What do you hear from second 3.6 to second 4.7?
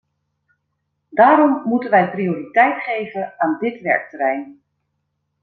werkterrein.